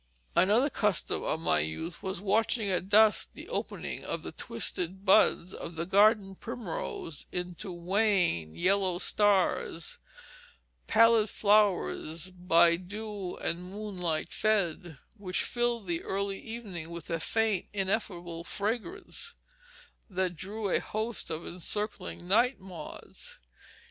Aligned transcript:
Another 0.35 0.71
custom 0.71 1.21
of 1.21 1.39
my 1.41 1.59
youth 1.59 2.01
was 2.01 2.21
watching 2.21 2.67
at 2.71 2.89
dusk 2.89 3.29
the 3.35 3.47
opening 3.49 4.03
of 4.03 4.23
the 4.23 4.31
twisted 4.31 5.05
buds 5.05 5.53
of 5.53 5.75
the 5.75 5.85
garden 5.85 6.33
primrose 6.33 7.27
into 7.31 7.71
wan, 7.71 8.55
yellow 8.55 8.97
stars, 8.97 9.99
"pallid 10.87 11.29
flowers, 11.29 12.31
by 12.31 12.77
dew 12.77 13.35
and 13.37 13.63
moonlight 13.69 14.33
fed," 14.33 14.97
which 15.17 15.43
filled 15.43 15.85
the 15.85 16.01
early 16.01 16.39
evening 16.41 16.89
with 16.89 17.11
a 17.11 17.19
faint, 17.19 17.67
ineffable 17.71 18.43
fragrance 18.43 19.35
that 20.09 20.35
drew 20.35 20.71
a 20.71 20.79
host 20.79 21.29
of 21.29 21.45
encircling 21.45 22.27
night 22.27 22.59
moths. 22.59 23.37